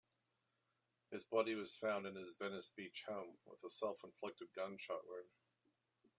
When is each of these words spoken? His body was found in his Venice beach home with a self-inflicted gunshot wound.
His 1.11 1.25
body 1.25 1.53
was 1.53 1.75
found 1.75 2.07
in 2.07 2.15
his 2.15 2.33
Venice 2.35 2.69
beach 2.75 3.03
home 3.07 3.37
with 3.45 3.63
a 3.63 3.69
self-inflicted 3.69 4.47
gunshot 4.55 5.07
wound. 5.07 5.29